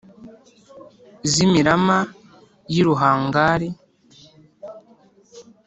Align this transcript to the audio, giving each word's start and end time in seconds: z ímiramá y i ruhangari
z 1.31 1.33
ímiramá 1.45 1.99
y 2.71 2.73
i 2.79 2.81
ruhangari 2.85 3.69